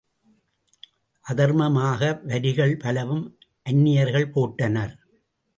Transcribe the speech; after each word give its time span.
அதர்ம 1.25 1.67
மாக 1.69 2.11
வரிகள் 2.23 2.75
பலவும் 2.83 3.23
அந்நி 3.65 3.93
யர்கள் 3.97 4.31
போட்டனர். 4.35 4.95